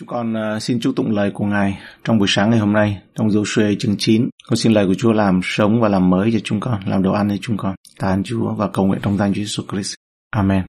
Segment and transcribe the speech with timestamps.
[0.00, 2.98] Chúng con ờ, xin chúc tụng lời của Ngài trong buổi sáng ngày hôm nay
[3.14, 4.28] trong Joshua chương 9.
[4.48, 7.12] Con xin lời của Chúa làm sống và làm mới cho chúng con, làm đồ
[7.12, 7.74] ăn cho chúng con.
[7.98, 9.94] Tạ ơn Chúa và cầu nguyện trong danh Chúa Jesus Christ.
[10.30, 10.62] Amen.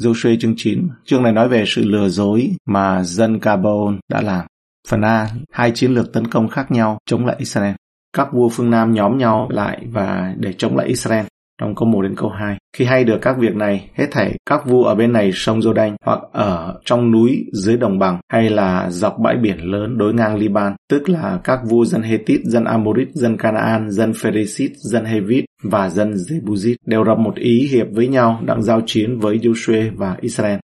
[0.00, 4.46] Joshua chương 9, chương này nói về sự lừa dối mà dân Gabon đã làm.
[4.88, 7.74] Phần A, hai chiến lược tấn công khác nhau chống lại Israel.
[8.12, 11.26] Các vua phương Nam nhóm nhau lại và để chống lại Israel
[11.60, 12.56] trong câu 1 đến câu 2.
[12.76, 15.94] Khi hay được các việc này, hết thảy các vua ở bên này sông Jordan
[16.04, 20.36] hoặc ở trong núi dưới đồng bằng hay là dọc bãi biển lớn đối ngang
[20.36, 25.44] Liban, tức là các vua dân Hethit, dân Amorit, dân Canaan, dân Pheresit, dân Hevit
[25.62, 29.90] và dân Jebuzit đều rập một ý hiệp với nhau đang giao chiến với Joshua
[29.96, 30.58] và Israel.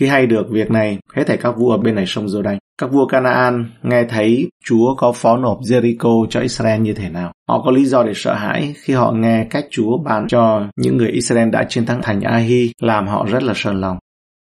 [0.00, 2.92] Khi hay được việc này, hết thảy các vua ở bên này sông Jordan, các
[2.92, 7.32] vua Canaan nghe thấy Chúa có phó nộp Jericho cho Israel như thế nào.
[7.48, 10.96] Họ có lý do để sợ hãi khi họ nghe cách Chúa ban cho những
[10.96, 13.98] người Israel đã chiến thắng thành Ahi làm họ rất là sợ lòng.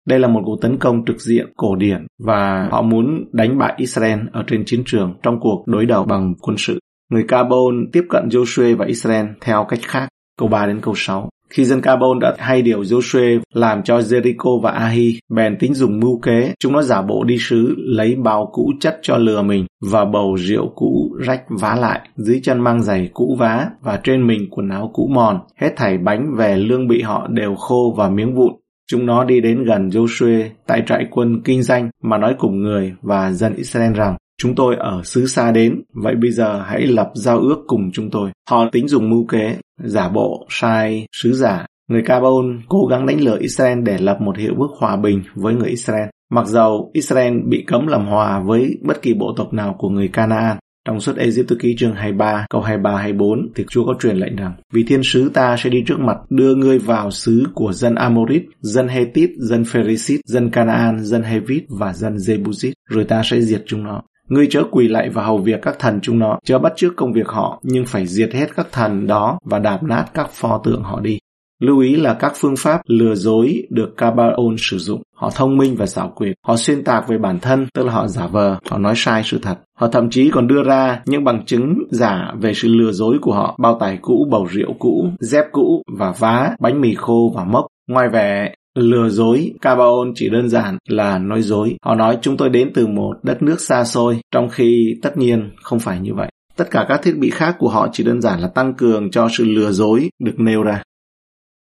[0.07, 3.73] Đây là một cuộc tấn công trực diện cổ điển và họ muốn đánh bại
[3.77, 6.79] Israel ở trên chiến trường trong cuộc đối đầu bằng quân sự.
[7.11, 10.09] Người Cabon tiếp cận Joshua và Israel theo cách khác.
[10.39, 11.29] Câu 3 đến câu 6.
[11.49, 15.99] Khi dân Carbon đã hay điều Joshua làm cho Jericho và Ahi, bèn tính dùng
[15.99, 19.65] mưu kế, chúng nó giả bộ đi sứ, lấy bao cũ chất cho lừa mình
[19.91, 24.27] và bầu rượu cũ rách vá lại, dưới chân mang giày cũ vá và trên
[24.27, 28.09] mình quần áo cũ mòn, hết thảy bánh về lương bị họ đều khô và
[28.09, 28.53] miếng vụn.
[28.91, 32.93] Chúng nó đi đến gần Joshua tại trại quân kinh doanh mà nói cùng người
[33.01, 37.11] và dân Israel rằng Chúng tôi ở xứ xa đến, vậy bây giờ hãy lập
[37.15, 38.31] giao ước cùng chúng tôi.
[38.49, 41.65] Họ tính dùng mưu kế, giả bộ, sai, sứ giả.
[41.89, 45.53] Người Cabon cố gắng đánh lừa Israel để lập một hiệp ước hòa bình với
[45.53, 46.07] người Israel.
[46.31, 50.07] Mặc dầu Israel bị cấm làm hòa với bất kỳ bộ tộc nào của người
[50.07, 54.53] Canaan, trong suốt Egypto ký chương 23, câu 23-24 thì Chúa có truyền lệnh rằng
[54.73, 58.43] Vì thiên sứ ta sẽ đi trước mặt đưa ngươi vào xứ của dân Amorit,
[58.61, 63.63] dân Hethit, dân Pheresit, dân Canaan, dân Hevit và dân Jebusit rồi ta sẽ diệt
[63.65, 64.01] chúng nó.
[64.29, 67.13] Ngươi chớ quỳ lại và hầu việc các thần chúng nó, chớ bắt chước công
[67.13, 70.83] việc họ, nhưng phải diệt hết các thần đó và đạp nát các pho tượng
[70.83, 71.19] họ đi.
[71.61, 75.01] Lưu ý là các phương pháp lừa dối được Kabaon sử dụng.
[75.15, 76.35] Họ thông minh và xảo quyệt.
[76.47, 79.39] Họ xuyên tạc về bản thân, tức là họ giả vờ, họ nói sai sự
[79.41, 79.55] thật.
[79.79, 83.33] Họ thậm chí còn đưa ra những bằng chứng giả về sự lừa dối của
[83.33, 87.43] họ, bao tải cũ, bầu rượu cũ, dép cũ và vá, bánh mì khô và
[87.43, 87.65] mốc.
[87.87, 91.77] Ngoài vẻ lừa dối Cabaon chỉ đơn giản là nói dối.
[91.85, 95.51] Họ nói chúng tôi đến từ một đất nước xa xôi, trong khi tất nhiên
[95.63, 96.29] không phải như vậy.
[96.55, 99.27] Tất cả các thiết bị khác của họ chỉ đơn giản là tăng cường cho
[99.31, 100.83] sự lừa dối được nêu ra.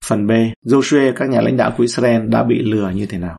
[0.05, 0.31] Phần B,
[0.65, 3.37] Joshua các nhà lãnh đạo của Israel đã bị lừa như thế nào?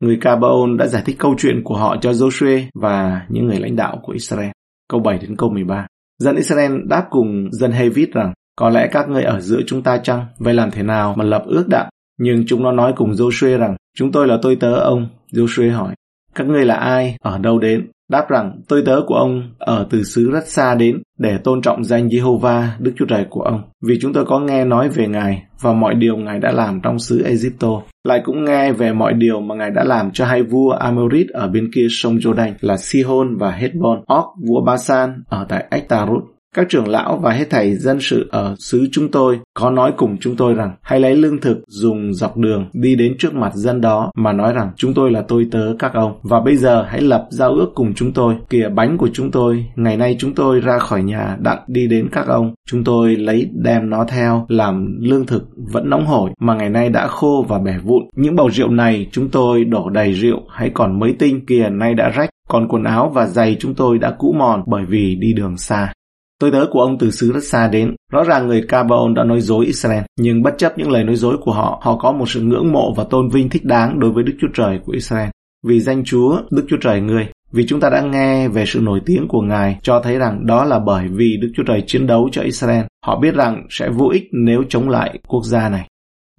[0.00, 3.76] Người Cabaon đã giải thích câu chuyện của họ cho Joshua và những người lãnh
[3.76, 4.50] đạo của Israel.
[4.88, 5.86] Câu 7 đến câu 13.
[6.18, 9.98] Dân Israel đáp cùng dân Hevit rằng, có lẽ các ngươi ở giữa chúng ta
[9.98, 10.26] chăng?
[10.38, 13.76] Vậy làm thế nào mà lập ước đạo nhưng chúng nó nói cùng Joshua rằng,
[13.96, 15.08] chúng tôi là tôi tớ ông.
[15.32, 15.94] Joshua hỏi,
[16.34, 17.90] các ngươi là ai, ở đâu đến?
[18.10, 21.84] Đáp rằng, tôi tớ của ông ở từ xứ rất xa đến để tôn trọng
[21.84, 23.62] danh Jehovah, Đức Chúa Trời của ông.
[23.86, 26.98] Vì chúng tôi có nghe nói về Ngài và mọi điều Ngài đã làm trong
[26.98, 27.82] xứ Egypto.
[28.04, 31.48] Lại cũng nghe về mọi điều mà Ngài đã làm cho hai vua Amorit ở
[31.48, 36.22] bên kia sông Jordan là Sihon và Hezbon, Og, vua Basan ở tại Ektarut
[36.56, 40.16] các trưởng lão và hết thảy dân sự ở xứ chúng tôi có nói cùng
[40.20, 43.80] chúng tôi rằng, hãy lấy lương thực dùng dọc đường đi đến trước mặt dân
[43.80, 46.20] đó mà nói rằng, chúng tôi là tôi tớ các ông.
[46.22, 48.34] Và bây giờ hãy lập giao ước cùng chúng tôi.
[48.50, 52.08] Kìa bánh của chúng tôi, ngày nay chúng tôi ra khỏi nhà đặng đi đến
[52.12, 52.54] các ông.
[52.68, 56.88] Chúng tôi lấy đem nó theo, làm lương thực vẫn nóng hổi mà ngày nay
[56.88, 58.02] đã khô và bẻ vụn.
[58.16, 61.94] Những bầu rượu này chúng tôi đổ đầy rượu, hay còn mới tinh, kìa nay
[61.94, 62.30] đã rách.
[62.48, 65.92] Còn quần áo và giày chúng tôi đã cũ mòn bởi vì đi đường xa.
[66.40, 67.94] Tôi tớ của ông từ xứ rất xa đến.
[68.12, 71.36] Rõ ràng người Cabaon đã nói dối Israel, nhưng bất chấp những lời nói dối
[71.40, 74.24] của họ, họ có một sự ngưỡng mộ và tôn vinh thích đáng đối với
[74.24, 75.28] Đức Chúa Trời của Israel.
[75.66, 79.00] Vì danh Chúa, Đức Chúa Trời người, vì chúng ta đã nghe về sự nổi
[79.06, 82.28] tiếng của Ngài cho thấy rằng đó là bởi vì Đức Chúa Trời chiến đấu
[82.32, 82.84] cho Israel.
[83.06, 85.88] Họ biết rằng sẽ vô ích nếu chống lại quốc gia này.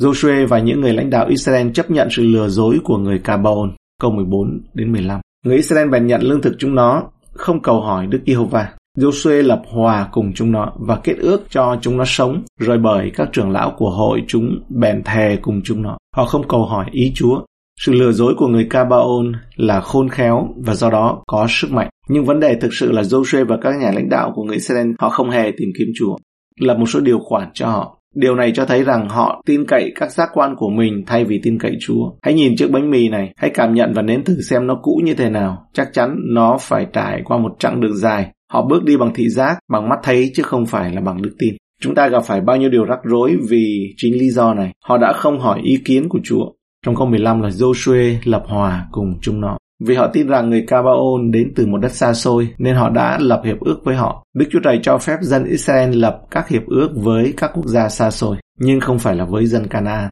[0.02, 3.72] Joshua và những người lãnh đạo Israel chấp nhận sự lừa dối của người Cabaon.
[4.02, 5.22] Câu 14 đến 15.
[5.46, 8.74] Người Israel bèn nhận lương thực chúng nó, không cầu hỏi Đức Giê-hô-va.
[8.98, 13.12] Joshua lập hòa cùng chúng nó và kết ước cho chúng nó sống, rồi bởi
[13.16, 15.98] các trưởng lão của hội chúng bèn thề cùng chúng nó.
[16.16, 17.42] Họ không cầu hỏi ý Chúa.
[17.80, 21.90] Sự lừa dối của người Cabaon là khôn khéo và do đó có sức mạnh.
[22.10, 24.92] Nhưng vấn đề thực sự là Joshua và các nhà lãnh đạo của người Israel
[25.00, 26.16] họ không hề tìm kiếm Chúa.
[26.60, 27.98] Lập một số điều khoản cho họ.
[28.16, 31.40] Điều này cho thấy rằng họ tin cậy các giác quan của mình thay vì
[31.44, 32.12] tin cậy Chúa.
[32.22, 35.02] Hãy nhìn chiếc bánh mì này, hãy cảm nhận và nếm thử xem nó cũ
[35.04, 35.66] như thế nào.
[35.74, 39.30] Chắc chắn nó phải trải qua một chặng đường dài Họ bước đi bằng thị
[39.30, 41.56] giác, bằng mắt thấy chứ không phải là bằng đức tin.
[41.82, 44.72] Chúng ta gặp phải bao nhiêu điều rắc rối vì chính lý do này.
[44.86, 46.46] Họ đã không hỏi ý kiến của Chúa.
[46.86, 49.58] Trong câu 15 là Joshua lập hòa cùng chúng nó.
[49.86, 53.18] Vì họ tin rằng người Cabaon đến từ một đất xa xôi nên họ đã
[53.22, 54.24] lập hiệp ước với họ.
[54.36, 57.90] Đức Chúa Trời cho phép dân Israel lập các hiệp ước với các quốc gia
[57.90, 60.10] xa xôi, nhưng không phải là với dân Canaan.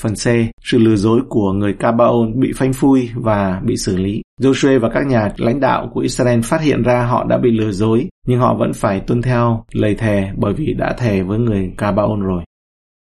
[0.00, 0.26] Phần C,
[0.64, 4.22] sự lừa dối của người Cabaon bị phanh phui và bị xử lý.
[4.40, 7.72] Joshua và các nhà lãnh đạo của Israel phát hiện ra họ đã bị lừa
[7.72, 11.72] dối, nhưng họ vẫn phải tuân theo lời thề bởi vì đã thề với người
[11.76, 12.42] Cabaon rồi.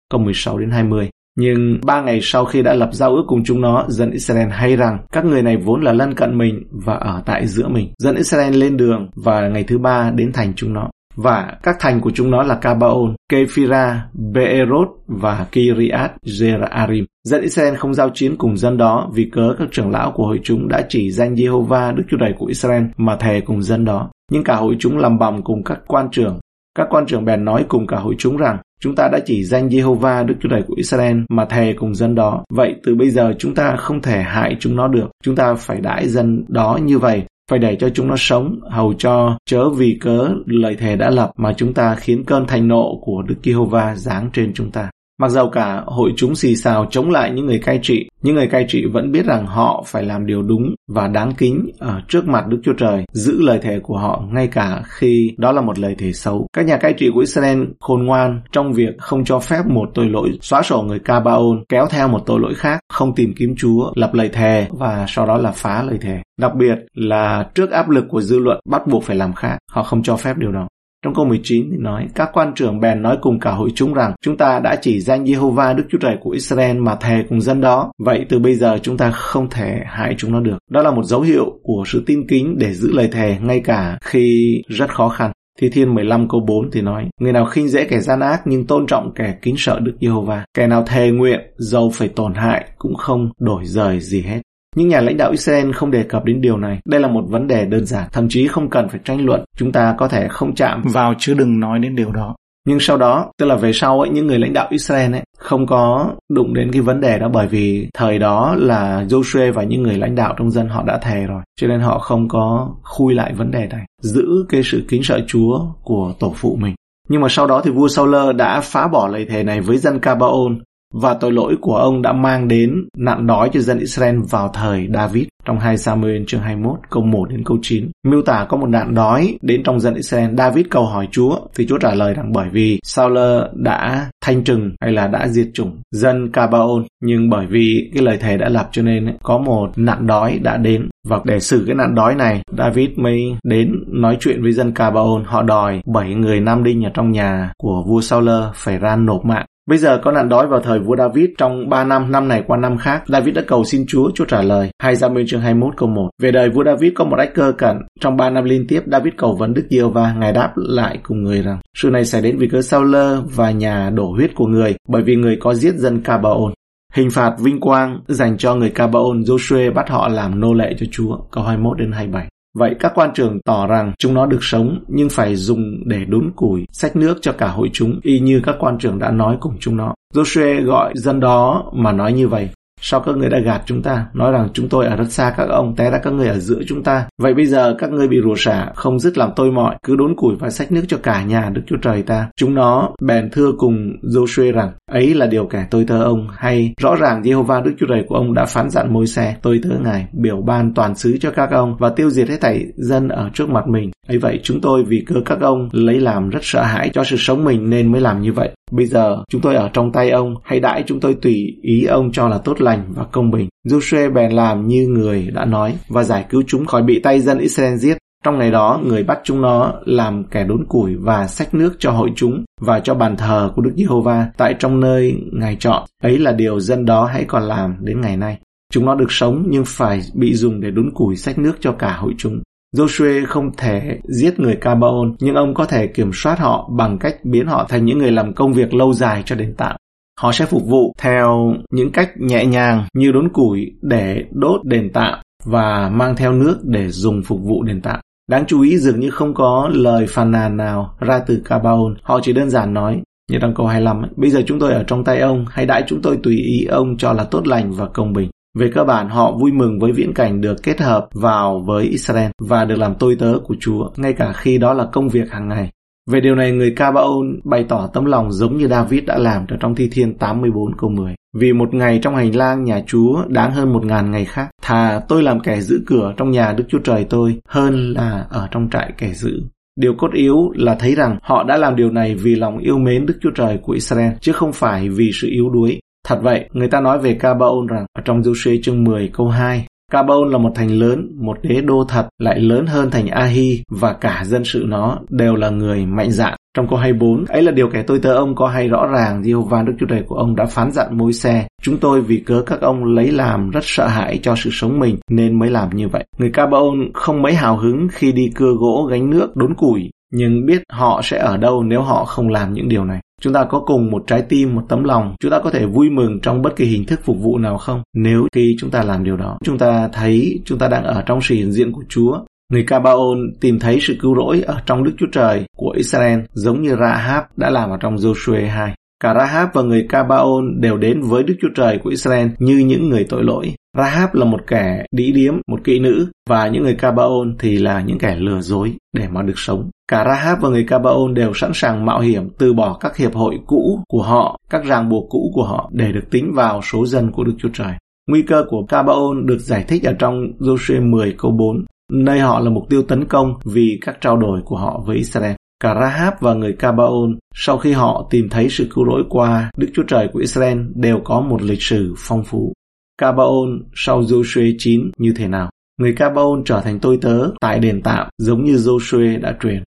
[0.09, 3.61] Câu 16 đến 20 nhưng ba ngày sau khi đã lập giao ước cùng chúng
[3.61, 7.23] nó, dân Israel hay rằng các người này vốn là lân cận mình và ở
[7.25, 7.93] tại giữa mình.
[7.97, 10.89] Dân Israel lên đường và ngày thứ ba đến thành chúng nó.
[11.17, 17.05] Và các thành của chúng nó là Kabaon, Kephira, Beerot và Kiriat Jearim.
[17.23, 20.39] Dân Israel không giao chiến cùng dân đó vì cớ các trưởng lão của hội
[20.43, 24.11] chúng đã chỉ danh Jehovah Đức Chúa Trời của Israel mà thề cùng dân đó.
[24.31, 26.39] Nhưng cả hội chúng làm bòng cùng các quan trưởng.
[26.75, 29.69] Các quan trưởng bèn nói cùng cả hội chúng rằng Chúng ta đã chỉ danh
[29.69, 32.43] Jehovah Đức Chúa Trời của Israel mà thề cùng dân đó.
[32.53, 35.07] Vậy từ bây giờ chúng ta không thể hại chúng nó được.
[35.23, 38.93] Chúng ta phải đãi dân đó như vậy phải để cho chúng nó sống, hầu
[38.93, 42.99] cho chớ vì cớ lời thề đã lập mà chúng ta khiến cơn thành nộ
[43.01, 44.89] của Đức Giê-hô-va giáng trên chúng ta.
[45.21, 48.47] Mặc dầu cả hội chúng xì xào chống lại những người cai trị, những người
[48.47, 52.27] cai trị vẫn biết rằng họ phải làm điều đúng và đáng kính ở trước
[52.27, 55.79] mặt Đức Chúa Trời, giữ lời thề của họ ngay cả khi đó là một
[55.79, 56.47] lời thề xấu.
[56.53, 60.09] Các nhà cai trị của Israel khôn ngoan trong việc không cho phép một tội
[60.09, 63.91] lỗi xóa sổ người Cabaon kéo theo một tội lỗi khác, không tìm kiếm Chúa,
[63.95, 66.21] lập lời thề và sau đó là phá lời thề.
[66.39, 69.83] Đặc biệt là trước áp lực của dư luận bắt buộc phải làm khác, họ
[69.83, 70.67] không cho phép điều đó.
[71.07, 74.13] Trong câu 19 thì nói, các quan trưởng bèn nói cùng cả hội chúng rằng,
[74.21, 77.61] chúng ta đã chỉ danh Jehovah Đức Chúa Trời của Israel mà thề cùng dân
[77.61, 77.91] đó.
[78.03, 80.57] Vậy từ bây giờ chúng ta không thể hại chúng nó được.
[80.71, 83.97] Đó là một dấu hiệu của sự tin kính để giữ lời thề ngay cả
[84.01, 85.31] khi rất khó khăn.
[85.61, 88.67] Thi Thiên 15 câu 4 thì nói, Người nào khinh dễ kẻ gian ác nhưng
[88.67, 90.45] tôn trọng kẻ kính sợ Đức Giê-hô-va.
[90.53, 94.41] Kẻ nào thề nguyện, dầu phải tổn hại cũng không đổi rời gì hết.
[94.77, 96.79] Nhưng nhà lãnh đạo Israel không đề cập đến điều này.
[96.85, 99.43] Đây là một vấn đề đơn giản, thậm chí không cần phải tranh luận.
[99.57, 102.35] Chúng ta có thể không chạm vào chứ đừng nói đến điều đó.
[102.67, 105.65] Nhưng sau đó, tức là về sau ấy, những người lãnh đạo Israel ấy không
[105.65, 109.83] có đụng đến cái vấn đề đó bởi vì thời đó là Joshua và những
[109.83, 111.41] người lãnh đạo trong dân họ đã thề rồi.
[111.59, 113.85] Cho nên họ không có khui lại vấn đề này.
[114.01, 116.75] Giữ cái sự kính sợ Chúa của tổ phụ mình.
[117.09, 119.99] Nhưng mà sau đó thì vua Saul đã phá bỏ lời thề này với dân
[119.99, 120.59] Cabaon
[120.93, 124.87] và tội lỗi của ông đã mang đến nạn đói cho dân Israel vào thời
[124.93, 127.91] David, trong 2 Samuel chương 21 câu 1 đến câu 9.
[128.07, 130.35] Miêu tả có một nạn đói đến trong dân Israel.
[130.37, 133.17] David cầu hỏi Chúa, thì Chúa trả lời rằng, bởi vì Saul
[133.53, 138.17] đã thanh trừng hay là đã diệt chủng dân Cabaon nhưng bởi vì cái lời
[138.17, 141.75] thề đã lập cho nên có một nạn đói đã đến và để xử cái
[141.75, 146.39] nạn đói này, David mới đến nói chuyện với dân Cabaon họ đòi bảy người
[146.39, 150.11] nam đinh ở trong nhà của vua Saul phải ra nộp mạng Bây giờ có
[150.11, 153.03] nạn đói vào thời vua David trong 3 năm, năm này qua năm khác.
[153.07, 154.69] David đã cầu xin Chúa, Chúa trả lời.
[154.81, 156.09] Hai gia minh chương 21 câu 1.
[156.21, 157.77] Về đời vua David có một ách cơ cẩn.
[157.99, 161.23] Trong 3 năm liên tiếp, David cầu vấn Đức Diêu và Ngài đáp lại cùng
[161.23, 164.47] người rằng sự này xảy đến vì cớ sao lơ và nhà đổ huyết của
[164.47, 166.53] người, bởi vì người có giết dân Cabaon.
[166.93, 170.85] Hình phạt vinh quang dành cho người Cabaon, Joshua bắt họ làm nô lệ cho
[170.91, 171.17] Chúa.
[171.31, 172.27] Câu 21 đến 27.
[172.57, 176.31] Vậy các quan trường tỏ rằng chúng nó được sống nhưng phải dùng để đốn
[176.35, 179.53] củi, sách nước cho cả hội chúng, y như các quan trường đã nói cùng
[179.59, 179.93] chúng nó.
[180.13, 182.49] Joshua gọi dân đó mà nói như vậy.
[182.81, 185.49] Sau các người đã gạt chúng ta, nói rằng chúng tôi ở rất xa các
[185.49, 187.05] ông, té ra các người ở giữa chúng ta.
[187.21, 190.15] Vậy bây giờ các ngươi bị rủa xả, không dứt làm tôi mọi, cứ đốn
[190.15, 192.29] củi và xách nước cho cả nhà Đức Chúa Trời ta.
[192.35, 196.73] Chúng nó bèn thưa cùng Joshua rằng, ấy là điều kẻ tôi thơ ông, hay
[196.81, 199.77] rõ ràng Jehovah Đức Chúa Trời của ông đã phán dặn môi xe, tôi thơ
[199.83, 203.29] ngài, biểu ban toàn xứ cho các ông và tiêu diệt hết thảy dân ở
[203.33, 203.91] trước mặt mình.
[204.07, 207.15] ấy vậy chúng tôi vì cơ các ông lấy làm rất sợ hãi cho sự
[207.19, 208.51] sống mình nên mới làm như vậy.
[208.71, 212.11] Bây giờ chúng tôi ở trong tay ông, hãy đãi chúng tôi tùy ý ông
[212.11, 213.47] cho là tốt lành và công bình.
[213.67, 217.37] Joshua bèn làm như người đã nói và giải cứu chúng khỏi bị tay dân
[217.37, 217.97] Israel giết.
[218.25, 221.91] Trong ngày đó, người bắt chúng nó làm kẻ đốn củi và xách nước cho
[221.91, 225.83] hội chúng và cho bàn thờ của Đức Giê-hô-va tại trong nơi Ngài chọn.
[226.03, 228.37] Ấy là điều dân đó hãy còn làm đến ngày nay.
[228.73, 231.97] Chúng nó được sống nhưng phải bị dùng để đốn củi xách nước cho cả
[231.99, 232.41] hội chúng.
[232.77, 237.15] Joshua không thể giết người Cabaon, nhưng ông có thể kiểm soát họ bằng cách
[237.23, 239.75] biến họ thành những người làm công việc lâu dài cho đền tạm.
[240.19, 244.89] Họ sẽ phục vụ theo những cách nhẹ nhàng như đốn củi để đốt đền
[244.93, 247.99] tạm và mang theo nước để dùng phục vụ đền tạm.
[248.29, 251.95] Đáng chú ý dường như không có lời phàn nàn nào ra từ Cabaon.
[252.01, 254.83] Họ chỉ đơn giản nói, như trong câu 25, ấy, bây giờ chúng tôi ở
[254.87, 257.85] trong tay ông, hãy đãi chúng tôi tùy ý ông cho là tốt lành và
[257.93, 258.29] công bình.
[258.57, 262.31] Về cơ bản họ vui mừng với viễn cảnh được kết hợp vào với Israel
[262.41, 265.47] và được làm tôi tớ của Chúa, ngay cả khi đó là công việc hàng
[265.47, 265.71] ngày.
[266.11, 269.57] Về điều này, người Cabaon bày tỏ tấm lòng giống như David đã làm ở
[269.59, 271.15] trong Thi Thiên 84 câu 10.
[271.37, 274.49] Vì một ngày trong hành lang nhà Chúa đáng hơn một ngàn ngày khác.
[274.61, 278.47] Thà tôi làm kẻ giữ cửa trong nhà Đức Chúa Trời tôi hơn là ở
[278.51, 279.41] trong trại kẻ giữ.
[279.79, 283.05] Điều cốt yếu là thấy rằng họ đã làm điều này vì lòng yêu mến
[283.05, 285.79] Đức Chúa Trời của Israel, chứ không phải vì sự yếu đuối.
[286.07, 289.65] Thật vậy, người ta nói về Cabaon rằng ở trong Giô-suê chương 10 câu 2,
[289.91, 293.93] Cabaon là một thành lớn, một đế đô thật, lại lớn hơn thành Ahi và
[293.93, 296.33] cả dân sự nó đều là người mạnh dạn.
[296.57, 299.65] Trong câu 24, ấy là điều kẻ tôi tớ ông có hay rõ ràng, Jehovah
[299.65, 301.47] Đức Chúa Trời của ông đã phán dặn môi xe.
[301.61, 304.97] Chúng tôi vì cớ các ông lấy làm rất sợ hãi cho sự sống mình
[305.11, 306.05] nên mới làm như vậy.
[306.17, 310.45] Người Cabaon không mấy hào hứng khi đi cưa gỗ gánh nước đốn củi, nhưng
[310.45, 312.99] biết họ sẽ ở đâu nếu họ không làm những điều này.
[313.21, 315.89] Chúng ta có cùng một trái tim, một tấm lòng, chúng ta có thể vui
[315.89, 317.81] mừng trong bất kỳ hình thức phục vụ nào không?
[317.95, 321.19] Nếu khi chúng ta làm điều đó, chúng ta thấy chúng ta đang ở trong
[321.21, 322.19] sự hiện diện của Chúa.
[322.51, 326.61] Người Cabaon tìm thấy sự cứu rỗi ở trong Đức Chúa Trời của Israel giống
[326.61, 328.73] như Rahab đã làm ở trong Joshua 2.
[329.03, 332.89] Cả Rahab và người Cabaon đều đến với Đức Chúa Trời của Israel như những
[332.89, 333.53] người tội lỗi.
[333.77, 337.81] Rahab là một kẻ đĩ điếm, một kỹ nữ, và những người Cabaon thì là
[337.81, 339.69] những kẻ lừa dối để mà được sống.
[339.87, 343.39] Cả Rahab và người Cabaon đều sẵn sàng mạo hiểm từ bỏ các hiệp hội
[343.47, 347.11] cũ của họ, các ràng buộc cũ của họ để được tính vào số dân
[347.11, 347.73] của Đức Chúa Trời.
[348.09, 352.39] Nguy cơ của Cabaon được giải thích ở trong Joshua 10 câu 4, nơi họ
[352.39, 355.35] là mục tiêu tấn công vì các trao đổi của họ với Israel.
[355.59, 359.67] Cả Rahab và người Cabaon, sau khi họ tìm thấy sự cứu rỗi qua Đức
[359.73, 362.53] Chúa Trời của Israel, đều có một lịch sử phong phú.
[362.97, 365.49] Cabaon sau Joshua 9 như thế nào?
[365.79, 369.63] Người Cabaon trở thành tôi tớ tại đền tạm giống như Joshua đã truyền.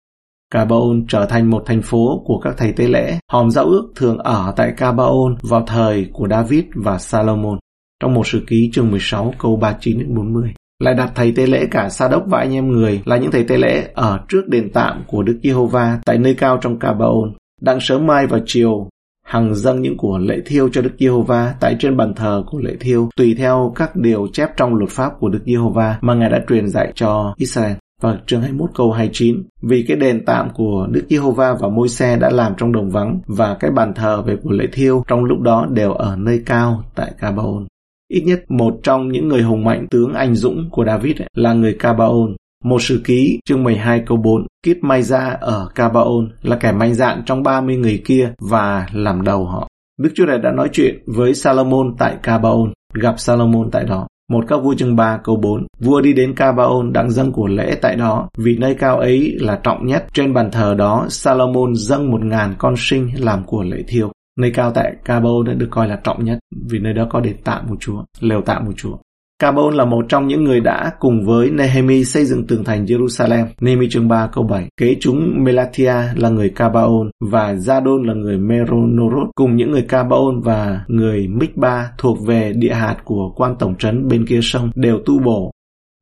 [0.51, 3.19] Cabaon trở thành một thành phố của các thầy tế lễ.
[3.33, 7.59] Hòm giao ước thường ở tại Cabaon vào thời của David và Salomon.
[8.01, 11.67] Trong một sử ký chương 16 câu 39 đến 40 lại đặt thầy tế lễ
[11.71, 14.71] cả Sa đốc và anh em người là những thầy tế lễ ở trước đền
[14.73, 17.33] tạm của Đức Giê-hô-va tại nơi cao trong Cabaon.
[17.61, 18.89] Đặng sớm mai và chiều,
[19.27, 22.77] hằng dâng những của lễ thiêu cho Đức Giê-hô-va tại trên bàn thờ của lễ
[22.81, 26.41] thiêu tùy theo các điều chép trong luật pháp của Đức Giê-hô-va mà Ngài đã
[26.49, 27.73] truyền dạy cho Israel.
[28.03, 32.17] Và chương 21 câu 29 Vì cái đền tạm của Đức Giê-hô-va và môi xe
[32.17, 35.41] đã làm trong đồng vắng và cái bàn thờ về của lễ thiêu trong lúc
[35.41, 37.67] đó đều ở nơi cao tại Cabaon.
[38.09, 41.77] Ít nhất một trong những người hùng mạnh tướng anh dũng của David là người
[41.79, 42.35] Cabaon.
[42.65, 46.95] Một sử ký chương 12 câu 4 Kit Mai ra ở Cabaon là kẻ mạnh
[46.95, 49.69] dạn trong 30 người kia và làm đầu họ.
[50.01, 54.07] Đức Chúa Trời đã nói chuyện với Salomon tại Cabaon, gặp Salomon tại đó.
[54.31, 57.79] Một các vua chương 3 câu 4 Vua đi đến Cabaon đặng dâng của lễ
[57.83, 62.11] tại đó Vì nơi cao ấy là trọng nhất Trên bàn thờ đó Salomon dâng
[62.11, 65.89] một ngàn con sinh làm của lễ thiêu Nơi cao tại Cabo đã được coi
[65.89, 66.39] là trọng nhất
[66.71, 68.97] vì nơi đó có đền tạm của Chúa, lều tạm của Chúa.
[69.39, 73.47] Carbon là một trong những người đã cùng với Nehemi xây dựng tường thành Jerusalem.
[73.61, 74.69] Nehemi chương 3 câu 7.
[74.77, 80.41] Kế chúng Melatia là người Cabaon và Zadon là người Meronorot cùng những người Cabaon
[80.45, 84.99] và người Mikba thuộc về địa hạt của quan tổng trấn bên kia sông đều
[85.07, 85.51] tu bổ.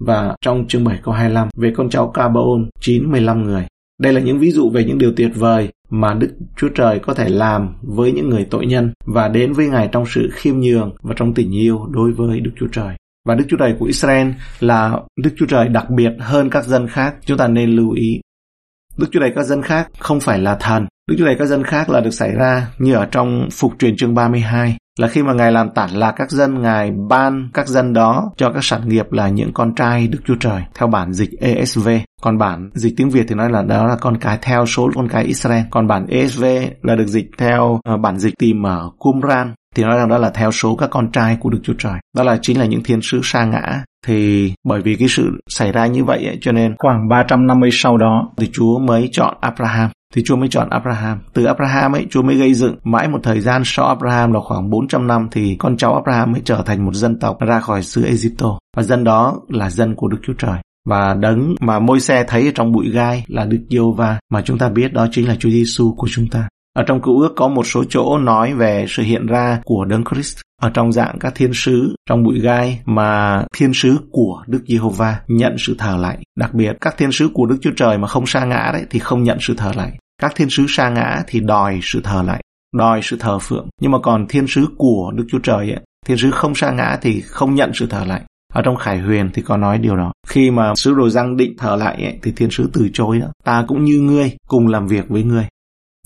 [0.05, 3.67] Và trong chương 7 câu 25 về con cháu Cabaon 9 15 người.
[3.99, 7.15] Đây là những ví dụ về những điều tuyệt vời mà Đức Chúa Trời có
[7.15, 10.97] thể làm với những người tội nhân và đến với Ngài trong sự khiêm nhường
[11.03, 12.97] và trong tình yêu đối với Đức Chúa Trời.
[13.29, 14.29] Và Đức Chúa Trời của Israel
[14.61, 18.21] là Đức Chúa Trời đặc biệt hơn các dân khác, chúng ta nên lưu ý.
[18.97, 20.87] Đức Chúa Trời các dân khác không phải là thần.
[21.09, 23.97] Đức Chúa Trời các dân khác là được xảy ra như ở trong Phục truyền
[23.97, 27.93] chương 32 là khi mà Ngài làm tản lạc các dân, Ngài ban các dân
[27.93, 31.31] đó cho các sản nghiệp là những con trai Đức Chúa Trời theo bản dịch
[31.41, 31.89] ESV.
[32.23, 35.09] Còn bản dịch tiếng Việt thì nói là đó là con cái theo số con
[35.09, 35.63] cái Israel.
[35.71, 36.45] Còn bản ESV
[36.83, 40.31] là được dịch theo uh, bản dịch tìm ở Qumran thì nói rằng đó là
[40.31, 41.99] theo số các con trai của Đức Chúa Trời.
[42.17, 43.85] Đó là chính là những thiên sứ sa ngã.
[44.07, 47.61] Thì bởi vì cái sự xảy ra như vậy ấy, cho nên khoảng 300 năm
[47.73, 51.19] sau đó thì Chúa mới chọn Abraham thì Chúa mới chọn Abraham.
[51.33, 54.71] Từ Abraham ấy, Chúa mới gây dựng mãi một thời gian sau Abraham là khoảng
[54.71, 58.05] 400 năm thì con cháu Abraham mới trở thành một dân tộc ra khỏi xứ
[58.05, 58.59] Egypto.
[58.77, 60.59] Và dân đó là dân của Đức Chúa Trời.
[60.89, 64.43] Và đấng mà môi xe thấy ở trong bụi gai là Đức Giê va mà
[64.43, 66.49] chúng ta biết đó chính là Chúa Giêsu của chúng ta.
[66.77, 70.05] Ở trong cựu ước có một số chỗ nói về sự hiện ra của Đấng
[70.05, 74.65] Christ ở trong dạng các thiên sứ trong bụi gai mà thiên sứ của Đức
[74.69, 78.09] Giê-hô-va nhận sự thờ lạy Đặc biệt các thiên sứ của Đức Chúa Trời mà
[78.09, 81.23] không sa ngã đấy thì không nhận sự thờ lạy các thiên sứ sa ngã
[81.27, 82.43] thì đòi sự thờ lại,
[82.77, 83.69] đòi sự thờ phượng.
[83.81, 86.99] Nhưng mà còn thiên sứ của Đức Chúa Trời ấy, thiên sứ không sa ngã
[87.03, 88.23] thì không nhận sự thờ lại.
[88.55, 90.13] Ở trong Khải Huyền thì có nói điều đó.
[90.27, 93.31] Khi mà sứ đồ răng định thờ lại ấy, thì thiên sứ từ chối ấy,
[93.45, 95.47] Ta cũng như ngươi, cùng làm việc với ngươi.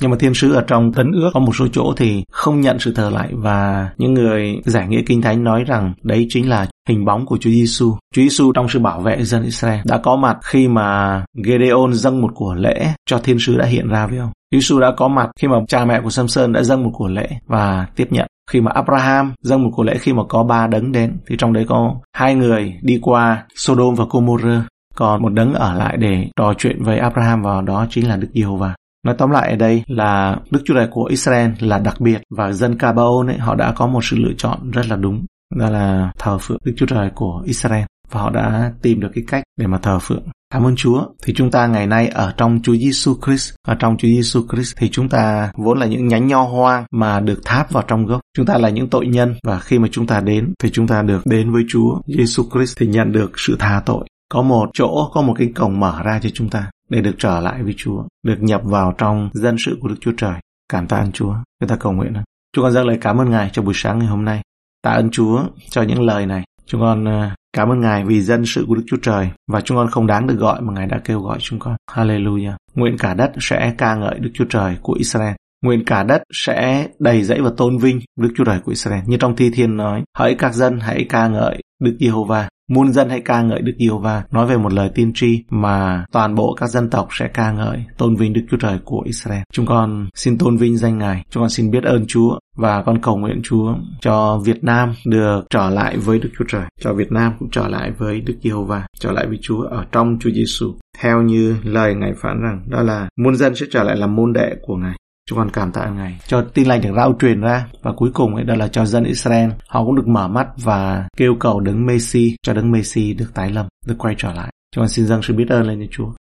[0.00, 2.78] Nhưng mà thiên sứ ở trong tấn ước có một số chỗ thì không nhận
[2.78, 6.66] sự thờ lại và những người giải nghĩa kinh thánh nói rằng đấy chính là
[6.88, 7.96] hình bóng của Chúa Giêsu.
[8.14, 12.20] Chúa Giêsu trong sự bảo vệ dân Israel đã có mặt khi mà Gedeon dâng
[12.22, 14.30] một của lễ cho thiên sứ đã hiện ra với ông.
[14.52, 17.08] Chúa Giêsu đã có mặt khi mà cha mẹ của Samson đã dâng một của
[17.08, 18.26] lễ và tiếp nhận.
[18.50, 21.52] Khi mà Abraham dâng một của lễ khi mà có ba đấng đến, thì trong
[21.52, 24.62] đấy có hai người đi qua Sodom và Gomorrah
[24.94, 28.28] còn một đấng ở lại để trò chuyện với Abraham và đó chính là Đức
[28.34, 28.74] Giê-hô-va.
[29.08, 32.52] Nói tóm lại ở đây là Đức Chúa Trời của Israel là đặc biệt và
[32.52, 36.12] dân Cabaon ấy họ đã có một sự lựa chọn rất là đúng đó là
[36.18, 39.66] thờ phượng Đức Chúa Trời của Israel và họ đã tìm được cái cách để
[39.66, 40.22] mà thờ phượng.
[40.52, 41.02] Cảm ơn Chúa.
[41.24, 44.76] Thì chúng ta ngày nay ở trong Chúa Giêsu Christ, ở trong Chúa Giêsu Christ
[44.76, 48.20] thì chúng ta vốn là những nhánh nho hoang mà được tháp vào trong gốc.
[48.36, 51.02] Chúng ta là những tội nhân và khi mà chúng ta đến thì chúng ta
[51.02, 54.04] được đến với Chúa Giêsu Christ thì nhận được sự tha tội.
[54.32, 57.40] Có một chỗ, có một cái cổng mở ra cho chúng ta để được trở
[57.40, 60.34] lại với Chúa, được nhập vào trong dân sự của Đức Chúa Trời.
[60.68, 61.34] Cảm tạ ơn Chúa.
[61.60, 62.12] Chúng ta cầu nguyện.
[62.52, 64.42] Chúng con dâng lời cảm ơn Ngài cho buổi sáng ngày hôm nay.
[64.82, 66.44] Tạ ơn Chúa cho những lời này.
[66.66, 69.76] Chúng con ờ, cảm ơn Ngài vì dân sự của Đức Chúa Trời và chúng
[69.76, 71.76] con không đáng được gọi mà Ngài đã kêu gọi chúng con.
[71.90, 72.54] Hallelujah.
[72.74, 75.34] Nguyện cả đất sẽ ca ngợi Đức Chúa Trời của Israel.
[75.64, 79.00] Nguyện cả đất sẽ đầy dẫy và tôn vinh Đức Chúa Trời của Israel.
[79.06, 82.48] Như trong Thi Thiên nói, hỡi các dân hãy ca ngợi Đức Giê-hô-va.
[82.70, 86.04] Muôn dân hãy ca ngợi Đức Yêu Va, nói về một lời tiên tri mà
[86.12, 89.42] toàn bộ các dân tộc sẽ ca ngợi, tôn vinh Đức Chúa Trời của Israel.
[89.52, 93.02] Chúng con xin tôn vinh danh Ngài, chúng con xin biết ơn Chúa và con
[93.02, 97.12] cầu nguyện Chúa cho Việt Nam được trở lại với Đức Chúa Trời, cho Việt
[97.12, 100.74] Nam cũng trở lại với Đức Giê-hô-va, trở lại với Chúa ở trong Chúa Giêsu.
[100.98, 104.32] Theo như lời Ngài phán rằng đó là muôn dân sẽ trở lại làm môn
[104.32, 104.96] đệ của Ngài.
[105.28, 108.34] Chúng con cảm tạ Ngài cho tin lành được rao truyền ra và cuối cùng
[108.34, 111.86] ấy đó là cho dân Israel họ cũng được mở mắt và kêu cầu đấng
[111.86, 114.52] Messi cho đấng Messi được tái lâm, được quay trở lại.
[114.74, 116.12] Chúng con xin dâng sự biết ơn lên cho Chúa.